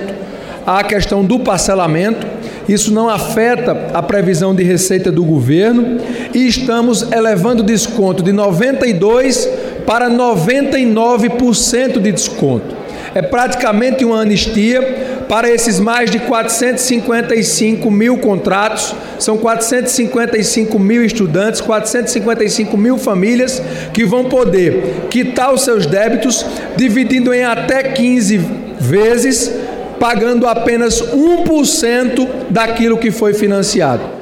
a 0.66 0.82
questão 0.86 1.26
do 1.26 1.38
parcelamento 1.40 2.37
isso 2.68 2.94
não 2.94 3.08
afeta 3.08 3.92
a 3.94 4.02
previsão 4.02 4.54
de 4.54 4.64
receita 4.64 5.12
do 5.12 5.24
governo 5.24 6.00
e 6.34 6.48
estamos 6.48 7.12
elevando 7.12 7.64
o 7.64 7.66
desconto 7.66 8.22
de 8.22 8.34
92 8.34 9.50
para 9.86 10.10
99% 10.10 12.00
de 12.00 12.12
desconto. 12.12 12.76
É 13.16 13.22
praticamente 13.22 14.04
uma 14.04 14.22
anistia 14.22 15.26
para 15.30 15.50
esses 15.50 15.80
mais 15.80 16.12
de 16.12 16.20
455 16.20 17.90
mil 17.90 18.18
contratos, 18.18 18.94
são 19.20 19.38
455 19.38 20.78
mil 20.78 21.04
estudantes, 21.04 21.60
455 21.62 22.78
mil 22.78 22.98
famílias 22.98 23.62
que 23.94 24.06
vão 24.06 24.26
poder 24.26 25.08
quitar 25.10 25.54
os 25.54 25.62
seus 25.62 25.86
débitos, 25.86 26.46
dividindo 26.76 27.34
em 27.34 27.44
até 27.44 27.84
15 27.84 28.38
vezes 28.80 29.52
pagando 30.00 30.48
apenas 30.48 31.02
1% 31.02 32.50
daquilo 32.50 32.98
que 32.98 33.12
foi 33.12 33.34
financiado. 33.34 34.18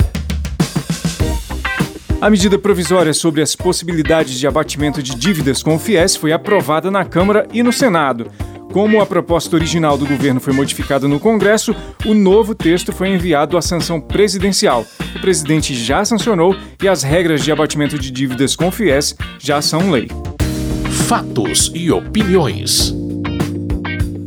A 2.21 2.29
medida 2.29 2.57
provisória 2.57 3.13
sobre 3.13 3.41
as 3.41 3.55
possibilidades 3.55 4.39
de 4.39 4.47
abatimento 4.47 5.03
de 5.03 5.13
dívidas 5.15 5.61
com 5.61 5.75
o 5.75 5.79
FIES 5.79 6.15
foi 6.15 6.31
aprovada 6.31 6.89
na 6.89 7.05
Câmara 7.05 7.45
e 7.53 7.61
no 7.61 7.71
Senado. 7.71 8.31
Como 8.71 8.99
a 8.99 9.05
proposta 9.05 9.55
original 9.55 9.97
do 9.97 10.05
governo 10.05 10.39
foi 10.39 10.51
modificada 10.51 11.07
no 11.07 11.19
Congresso, 11.19 11.75
o 12.05 12.13
novo 12.13 12.55
texto 12.55 12.91
foi 12.91 13.09
enviado 13.09 13.57
à 13.57 13.61
sanção 13.61 14.01
presidencial. 14.01 14.85
O 15.15 15.19
presidente 15.21 15.73
já 15.73 16.03
sancionou 16.03 16.55
e 16.81 16.87
as 16.87 17.03
regras 17.03 17.43
de 17.43 17.51
abatimento 17.51 17.97
de 17.97 18.11
dívidas 18.11 18.55
com 18.55 18.67
o 18.67 18.71
FIES 18.71 19.15
já 19.39 19.61
são 19.61 19.91
lei. 19.91 20.09
Fatos 21.07 21.71
e 21.73 21.91
opiniões. 21.91 23.04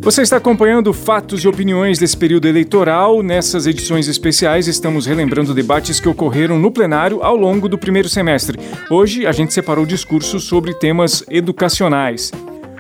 Você 0.00 0.22
está 0.22 0.36
acompanhando 0.36 0.92
fatos 0.92 1.42
e 1.42 1.48
opiniões 1.48 1.98
desse 1.98 2.16
período 2.16 2.46
eleitoral. 2.46 3.22
Nessas 3.22 3.66
edições 3.66 4.08
especiais, 4.08 4.66
estamos 4.66 5.06
relembrando 5.06 5.52
debates 5.52 6.00
que 6.00 6.08
ocorreram 6.08 6.58
no 6.58 6.70
plenário 6.70 7.22
ao 7.22 7.36
longo 7.36 7.68
do 7.68 7.76
primeiro 7.76 8.08
semestre. 8.08 8.58
Hoje, 8.90 9.26
a 9.26 9.32
gente 9.32 9.52
separou 9.52 9.84
discursos 9.84 10.44
sobre 10.44 10.72
temas 10.72 11.24
educacionais. 11.28 12.30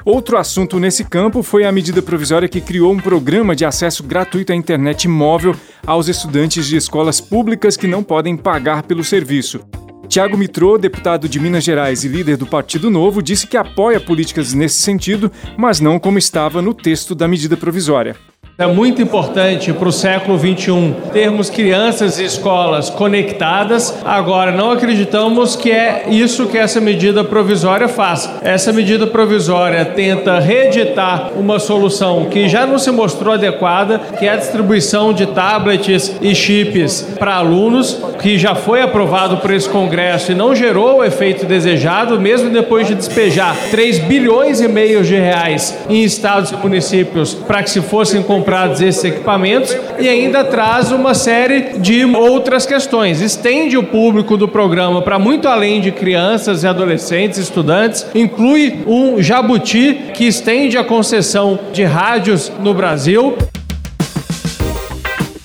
Outro 0.04 0.38
assunto 0.38 0.80
nesse 0.80 1.04
campo 1.04 1.42
foi 1.42 1.66
a 1.66 1.72
medida 1.72 2.00
provisória 2.00 2.48
que 2.48 2.62
criou 2.62 2.92
um 2.92 3.00
programa 3.00 3.54
de 3.54 3.64
acesso 3.64 4.02
gratuito 4.02 4.52
à 4.52 4.56
internet 4.56 5.06
móvel 5.06 5.54
aos 5.86 6.08
estudantes 6.08 6.66
de 6.66 6.76
escolas 6.76 7.20
públicas 7.20 7.76
que 7.76 7.86
não 7.86 8.02
podem 8.02 8.36
pagar 8.36 8.84
pelo 8.84 9.04
serviço. 9.04 9.60
Tiago 10.08 10.38
Mitrô, 10.38 10.78
deputado 10.78 11.28
de 11.28 11.38
Minas 11.38 11.62
Gerais 11.62 12.02
e 12.02 12.08
líder 12.08 12.38
do 12.38 12.46
Partido 12.46 12.88
Novo, 12.88 13.22
disse 13.22 13.46
que 13.46 13.58
apoia 13.58 14.00
políticas 14.00 14.54
nesse 14.54 14.78
sentido, 14.78 15.30
mas 15.54 15.80
não 15.80 15.98
como 15.98 16.18
estava 16.18 16.62
no 16.62 16.72
texto 16.72 17.14
da 17.14 17.28
medida 17.28 17.58
provisória. 17.58 18.16
É 18.60 18.66
muito 18.66 19.00
importante 19.00 19.72
para 19.72 19.88
o 19.88 19.92
século 19.92 20.36
21 20.36 20.92
termos 21.12 21.48
crianças 21.48 22.18
e 22.18 22.24
escolas 22.24 22.90
conectadas. 22.90 23.96
Agora, 24.04 24.50
não 24.50 24.72
acreditamos 24.72 25.54
que 25.54 25.70
é 25.70 26.06
isso 26.10 26.46
que 26.46 26.58
essa 26.58 26.80
medida 26.80 27.22
provisória 27.22 27.86
faz. 27.86 28.28
Essa 28.42 28.72
medida 28.72 29.06
provisória 29.06 29.84
tenta 29.84 30.40
reeditar 30.40 31.30
uma 31.36 31.60
solução 31.60 32.24
que 32.24 32.48
já 32.48 32.66
não 32.66 32.80
se 32.80 32.90
mostrou 32.90 33.34
adequada, 33.34 34.00
que 34.18 34.26
é 34.26 34.30
a 34.30 34.36
distribuição 34.36 35.12
de 35.12 35.26
tablets 35.26 36.16
e 36.20 36.34
chips 36.34 37.14
para 37.16 37.36
alunos, 37.36 37.96
que 38.20 38.36
já 38.36 38.56
foi 38.56 38.82
aprovado 38.82 39.36
por 39.36 39.52
esse 39.52 39.68
Congresso 39.68 40.32
e 40.32 40.34
não 40.34 40.52
gerou 40.52 40.96
o 40.96 41.04
efeito 41.04 41.46
desejado, 41.46 42.20
mesmo 42.20 42.50
depois 42.50 42.88
de 42.88 42.96
despejar 42.96 43.56
3 43.70 44.00
bilhões 44.00 44.60
e 44.60 44.66
meio 44.66 45.04
de 45.04 45.14
reais 45.14 45.78
em 45.88 46.02
estados 46.02 46.50
e 46.50 46.56
municípios 46.56 47.34
para 47.34 47.62
que 47.62 47.70
se 47.70 47.80
fossem 47.80 48.20
comprados 48.20 48.47
comprados 48.48 48.80
esses 48.80 49.04
equipamentos 49.04 49.76
e 49.98 50.08
ainda 50.08 50.42
traz 50.42 50.90
uma 50.90 51.12
série 51.12 51.78
de 51.78 52.02
outras 52.06 52.64
questões. 52.64 53.20
Estende 53.20 53.76
o 53.76 53.82
público 53.82 54.38
do 54.38 54.48
programa 54.48 55.02
para 55.02 55.18
muito 55.18 55.46
além 55.46 55.82
de 55.82 55.92
crianças 55.92 56.62
e 56.62 56.66
adolescentes, 56.66 57.38
estudantes, 57.38 58.06
inclui 58.14 58.84
um 58.86 59.20
jabuti 59.20 60.12
que 60.14 60.24
estende 60.24 60.78
a 60.78 60.84
concessão 60.84 61.58
de 61.74 61.84
rádios 61.84 62.50
no 62.58 62.72
Brasil. 62.72 63.36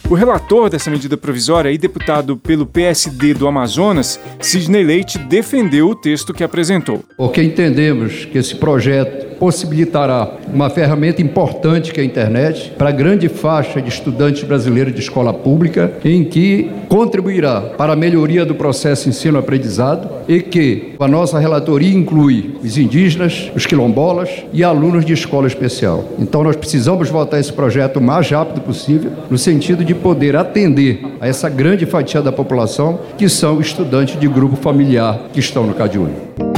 O 0.09 0.15
relator 0.15 0.69
dessa 0.69 0.89
medida 0.91 1.17
provisória 1.17 1.71
e 1.71 1.77
deputado 1.77 2.37
pelo 2.37 2.65
PSD 2.65 3.33
do 3.33 3.47
Amazonas, 3.47 4.19
Sidney 4.39 4.83
Leite, 4.83 5.17
defendeu 5.17 5.89
o 5.89 5.95
texto 5.95 6.33
que 6.33 6.43
apresentou. 6.43 7.03
Porque 7.17 7.41
entendemos 7.41 8.23
que 8.25 8.37
esse 8.37 8.55
projeto 8.55 9.32
possibilitará 9.43 10.37
uma 10.53 10.69
ferramenta 10.69 11.21
importante 11.21 11.91
que 11.91 11.99
é 11.99 12.03
a 12.03 12.05
internet 12.05 12.71
para 12.77 12.87
a 12.87 12.91
grande 12.93 13.27
faixa 13.27 13.81
de 13.81 13.89
estudantes 13.89 14.41
brasileiros 14.43 14.93
de 14.93 15.01
escola 15.01 15.33
pública, 15.33 15.91
em 16.05 16.23
que 16.23 16.71
contribuirá 16.87 17.59
para 17.59 17.91
a 17.91 17.95
melhoria 17.95 18.45
do 18.45 18.55
processo 18.55 19.09
ensino-aprendizado 19.09 20.09
e 20.29 20.41
que 20.41 20.93
a 20.97 21.09
nossa 21.09 21.39
relatoria 21.39 21.93
inclui 21.93 22.55
os 22.63 22.77
indígenas, 22.77 23.51
os 23.53 23.65
quilombolas 23.65 24.29
e 24.53 24.63
alunos 24.63 25.03
de 25.03 25.11
escola 25.11 25.45
especial. 25.45 26.05
Então 26.17 26.41
nós 26.41 26.55
precisamos 26.55 27.09
votar 27.09 27.37
esse 27.37 27.51
projeto 27.51 27.97
o 27.97 28.01
mais 28.01 28.29
rápido 28.29 28.61
possível, 28.61 29.11
no 29.29 29.37
sentido 29.37 29.83
de 29.83 29.93
poder 29.93 30.37
atender 30.37 31.01
a 31.19 31.27
essa 31.27 31.49
grande 31.49 31.85
fatia 31.85 32.21
da 32.21 32.31
população 32.31 32.97
que 33.17 33.27
são 33.27 33.59
estudantes 33.59 34.17
de 34.17 34.25
grupo 34.25 34.55
familiar 34.55 35.19
que 35.33 35.41
estão 35.41 35.67
no 35.67 35.73
CadÚnico. 35.73 36.52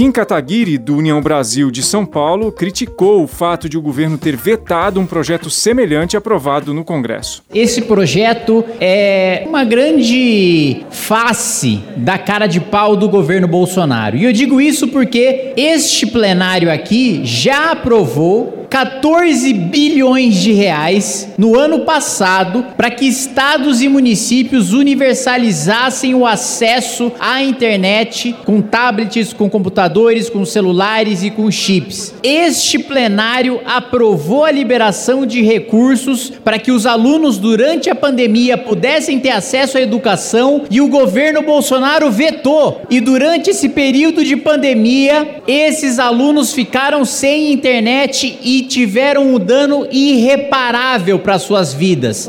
Kim 0.00 0.10
Kataguiri, 0.10 0.78
do 0.78 0.96
União 0.96 1.20
Brasil 1.20 1.70
de 1.70 1.82
São 1.82 2.06
Paulo, 2.06 2.50
criticou 2.50 3.22
o 3.22 3.26
fato 3.26 3.68
de 3.68 3.76
o 3.76 3.82
governo 3.82 4.16
ter 4.16 4.34
vetado 4.34 4.98
um 4.98 5.04
projeto 5.04 5.50
semelhante 5.50 6.16
aprovado 6.16 6.72
no 6.72 6.82
Congresso. 6.82 7.42
Esse 7.54 7.82
projeto 7.82 8.64
é 8.80 9.44
uma 9.46 9.62
grande 9.62 10.86
face 10.88 11.80
da 11.98 12.16
cara 12.16 12.46
de 12.46 12.60
pau 12.60 12.96
do 12.96 13.10
governo 13.10 13.46
Bolsonaro. 13.46 14.16
E 14.16 14.24
eu 14.24 14.32
digo 14.32 14.58
isso 14.58 14.88
porque 14.88 15.52
este 15.54 16.06
plenário 16.06 16.72
aqui 16.72 17.20
já 17.22 17.72
aprovou 17.72 18.59
14 18.70 19.52
bilhões 19.52 20.36
de 20.36 20.52
reais 20.52 21.28
no 21.36 21.58
ano 21.58 21.80
passado 21.80 22.64
para 22.76 22.88
que 22.88 23.04
estados 23.04 23.82
e 23.82 23.88
municípios 23.88 24.72
universalizassem 24.72 26.14
o 26.14 26.24
acesso 26.24 27.10
à 27.18 27.42
internet 27.42 28.32
com 28.44 28.62
tablets, 28.62 29.32
com 29.32 29.50
computadores, 29.50 30.30
com 30.30 30.44
celulares 30.44 31.24
e 31.24 31.30
com 31.30 31.50
chips. 31.50 32.14
Este 32.22 32.78
plenário 32.78 33.60
aprovou 33.66 34.44
a 34.44 34.52
liberação 34.52 35.26
de 35.26 35.42
recursos 35.42 36.30
para 36.44 36.58
que 36.58 36.70
os 36.70 36.86
alunos 36.86 37.38
durante 37.38 37.90
a 37.90 37.94
pandemia 37.94 38.56
pudessem 38.56 39.18
ter 39.18 39.30
acesso 39.30 39.78
à 39.78 39.80
educação 39.80 40.62
e 40.70 40.80
o 40.80 40.86
governo 40.86 41.42
Bolsonaro 41.42 42.08
vetou. 42.08 42.82
E 42.88 43.00
durante 43.00 43.50
esse 43.50 43.68
período 43.70 44.24
de 44.24 44.36
pandemia, 44.36 45.42
esses 45.48 45.98
alunos 45.98 46.52
ficaram 46.52 47.04
sem 47.04 47.52
internet 47.52 48.38
e 48.44 48.59
tiveram 48.62 49.34
um 49.34 49.38
dano 49.38 49.86
irreparável 49.90 51.18
para 51.18 51.38
suas 51.38 51.72
vidas. 51.72 52.28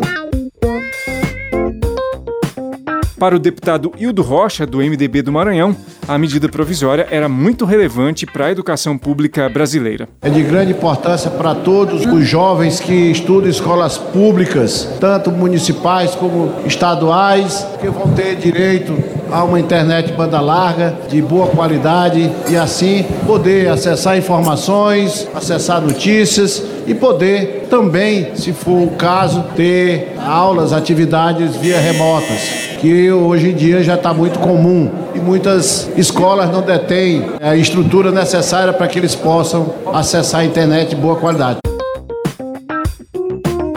Para 3.22 3.36
o 3.36 3.40
deputado 3.40 3.92
Hildo 4.00 4.24
Rocha, 4.24 4.66
do 4.66 4.80
MDB 4.80 5.22
do 5.22 5.32
Maranhão, 5.32 5.76
a 6.08 6.18
medida 6.18 6.50
provisória 6.50 7.06
era 7.12 7.30
muito 7.30 7.66
relevante 7.66 8.26
para 8.26 8.48
a 8.48 8.52
educação 8.52 8.98
pública 8.98 9.48
brasileira. 9.48 10.10
É 10.24 10.30
de 10.32 10.42
grande 10.42 10.72
importância 10.72 11.30
para 11.30 11.54
todos 11.54 12.04
os 12.04 12.28
jovens 12.28 12.80
que 12.80 13.12
estudam 13.12 13.48
escolas 13.48 13.96
públicas, 13.96 14.90
tanto 15.00 15.30
municipais 15.30 16.16
como 16.16 16.52
estaduais, 16.66 17.64
que 17.80 17.88
vão 17.90 18.12
ter 18.14 18.38
direito 18.38 18.98
a 19.32 19.44
uma 19.44 19.60
internet 19.60 20.14
banda 20.14 20.42
larga, 20.42 20.98
de 21.08 21.22
boa 21.22 21.46
qualidade 21.46 22.32
e 22.50 22.58
assim 22.58 23.06
poder 23.28 23.70
acessar 23.70 24.18
informações, 24.18 25.28
acessar 25.36 25.80
notícias 25.80 26.64
e 26.88 26.96
poder 26.96 27.61
também, 27.72 28.36
se 28.36 28.52
for 28.52 28.84
o 28.84 28.90
caso, 28.98 29.46
ter 29.56 30.14
aulas, 30.20 30.74
atividades 30.74 31.56
via 31.56 31.80
remotas, 31.80 32.42
que 32.82 33.10
hoje 33.10 33.52
em 33.52 33.56
dia 33.56 33.82
já 33.82 33.96
está 33.96 34.14
muito 34.14 34.40
comum 34.40 34.92
e 35.16 35.20
muitas 35.20 35.90
escolas 35.96 36.52
não 36.52 36.62
detêm 36.62 37.32
a 37.40 37.56
estrutura 37.56 38.12
necessária 38.12 38.74
para 38.74 38.88
que 38.90 39.00
eles 39.00 39.16
possam 39.16 39.74
acessar 39.94 40.42
a 40.42 40.46
internet 40.46 40.90
de 40.90 40.96
boa 40.98 41.16
qualidade. 41.16 41.60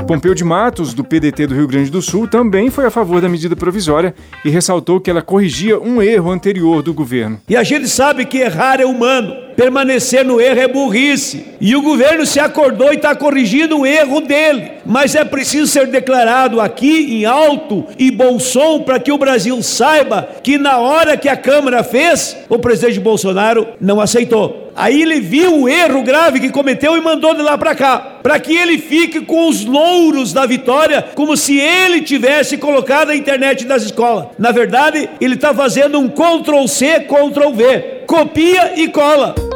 Pompeu 0.06 0.34
de 0.34 0.44
Matos, 0.44 0.92
do 0.92 1.02
PDT 1.02 1.46
do 1.46 1.54
Rio 1.54 1.66
Grande 1.66 1.90
do 1.90 2.02
Sul, 2.02 2.28
também 2.28 2.68
foi 2.68 2.84
a 2.84 2.90
favor 2.90 3.22
da 3.22 3.28
medida 3.28 3.56
provisória 3.56 4.14
e 4.44 4.50
ressaltou 4.50 5.00
que 5.00 5.10
ela 5.10 5.22
corrigia 5.22 5.80
um 5.80 6.02
erro 6.02 6.30
anterior 6.30 6.82
do 6.82 6.92
governo. 6.92 7.40
E 7.48 7.56
a 7.56 7.62
gente 7.62 7.88
sabe 7.88 8.26
que 8.26 8.38
errar 8.38 8.80
é 8.80 8.84
humano, 8.84 9.34
permanecer 9.56 10.22
no 10.22 10.38
erro 10.38 10.60
é 10.60 10.68
burrice. 10.68 11.46
E 11.58 11.74
o 11.74 11.80
governo 11.80 12.26
se 12.26 12.38
acordou 12.38 12.92
e 12.92 12.96
está 12.96 13.14
corrigindo 13.14 13.78
o 13.78 13.86
erro 13.86 14.20
dele. 14.20 14.72
Mas 14.84 15.14
é 15.14 15.24
preciso 15.24 15.66
ser 15.66 15.86
declarado 15.86 16.60
aqui 16.60 17.20
em 17.20 17.24
alto 17.24 17.86
e 17.98 18.10
bom 18.10 18.38
som 18.38 18.82
para 18.82 19.00
que 19.00 19.10
o 19.10 19.18
Brasil 19.18 19.60
saiba 19.62 20.28
que 20.42 20.58
na 20.58 20.78
hora 20.78 21.16
que 21.16 21.28
a 21.28 21.36
Câmara 21.36 21.82
fez, 21.82 22.36
o 22.50 22.58
presidente 22.58 23.00
Bolsonaro 23.00 23.68
não 23.80 24.00
aceitou. 24.00 24.63
Aí 24.76 25.02
ele 25.02 25.20
viu 25.20 25.62
o 25.62 25.68
erro 25.68 26.02
grave 26.02 26.40
que 26.40 26.50
cometeu 26.50 26.96
e 26.96 27.00
mandou 27.00 27.34
de 27.34 27.42
lá 27.42 27.56
para 27.56 27.74
cá, 27.74 28.18
para 28.22 28.38
que 28.40 28.56
ele 28.56 28.78
fique 28.78 29.20
com 29.20 29.48
os 29.48 29.64
louros 29.64 30.32
da 30.32 30.46
vitória, 30.46 31.06
como 31.14 31.36
se 31.36 31.58
ele 31.58 32.00
tivesse 32.00 32.58
colocado 32.58 33.10
a 33.10 33.16
internet 33.16 33.64
nas 33.64 33.82
escolas. 33.82 34.26
Na 34.38 34.50
verdade, 34.50 35.08
ele 35.20 35.34
está 35.34 35.54
fazendo 35.54 35.98
um 35.98 36.08
Ctrl 36.08 36.66
C, 36.66 37.00
Ctrl 37.00 37.52
V, 37.52 38.04
copia 38.06 38.72
e 38.76 38.88
cola. 38.88 39.53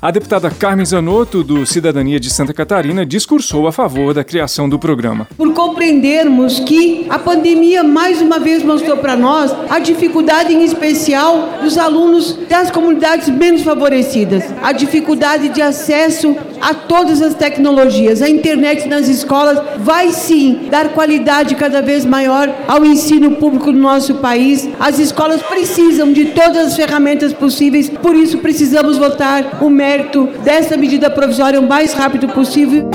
A 0.00 0.12
deputada 0.12 0.48
Carmen 0.48 0.86
Zanotto, 0.86 1.42
do 1.42 1.66
Cidadania 1.66 2.20
de 2.20 2.30
Santa 2.30 2.54
Catarina, 2.54 3.04
discursou 3.04 3.66
a 3.66 3.72
favor 3.72 4.14
da 4.14 4.22
criação 4.22 4.68
do 4.68 4.78
programa. 4.78 5.26
Por 5.36 5.52
compreendermos 5.52 6.60
que 6.60 7.06
a 7.10 7.18
pandemia 7.18 7.82
mais 7.82 8.22
uma 8.22 8.38
vez 8.38 8.62
mostrou 8.62 8.98
para 8.98 9.16
nós 9.16 9.52
a 9.68 9.80
dificuldade 9.80 10.54
em 10.54 10.62
especial 10.62 11.58
dos 11.60 11.76
alunos 11.76 12.38
das 12.48 12.70
comunidades 12.70 13.28
menos 13.28 13.62
favorecidas, 13.62 14.44
a 14.62 14.70
dificuldade 14.70 15.48
de 15.48 15.60
acesso 15.60 16.36
a 16.60 16.74
todas 16.74 17.20
as 17.20 17.34
tecnologias. 17.34 18.22
A 18.22 18.28
internet 18.28 18.86
nas 18.86 19.08
escolas 19.08 19.60
vai 19.78 20.12
sim 20.12 20.68
dar 20.70 20.90
qualidade 20.90 21.56
cada 21.56 21.82
vez 21.82 22.04
maior 22.04 22.48
ao 22.68 22.84
ensino 22.84 23.32
público 23.32 23.72
no 23.72 23.80
nosso 23.80 24.14
país. 24.16 24.68
As 24.78 25.00
escolas 25.00 25.42
precisam 25.42 26.12
de 26.12 26.26
todas 26.26 26.68
as 26.68 26.76
ferramentas 26.76 27.32
possíveis, 27.32 27.88
por 27.88 28.14
isso 28.14 28.38
precisamos 28.38 28.96
votar 28.96 29.58
o 29.60 29.68
mérito 29.88 30.26
dessa 30.44 30.76
medida 30.76 31.08
provisória 31.08 31.58
o 31.58 31.66
mais 31.66 31.94
rápido 31.94 32.28
possível. 32.28 32.90